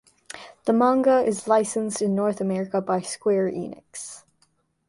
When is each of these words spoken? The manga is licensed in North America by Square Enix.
The 0.65 0.73
manga 0.73 1.19
is 1.23 1.47
licensed 1.47 2.01
in 2.01 2.15
North 2.15 2.41
America 2.41 2.81
by 2.81 3.01
Square 3.01 3.51
Enix. 3.51 4.23